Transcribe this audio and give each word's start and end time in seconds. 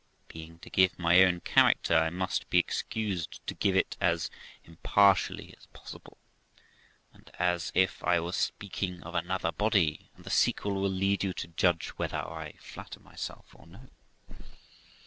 Being 0.29 0.57
to 0.61 0.71
give 0.71 0.97
my 0.97 1.21
own 1.21 1.41
character, 1.41 1.95
I 1.95 2.09
must 2.09 2.49
be 2.49 2.57
excused 2.57 3.39
to 3.45 3.53
give 3.53 3.75
it 3.75 3.97
as 4.01 4.31
im 4.65 4.77
partially 4.77 5.53
as 5.55 5.67
possible, 5.67 6.17
and 7.13 7.29
as 7.37 7.71
if 7.75 8.03
I 8.03 8.19
was 8.19 8.35
speaking 8.35 9.03
of 9.03 9.13
another 9.13 9.51
body; 9.51 10.09
and 10.15 10.25
the 10.25 10.31
sequel 10.31 10.73
will 10.73 10.89
lead 10.89 11.23
you 11.23 11.33
to 11.33 11.47
judge 11.49 11.89
whether 11.99 12.17
I 12.17 12.53
flatter 12.53 12.99
myself 12.99 13.53
or 13.53 13.67
no. 13.67 13.91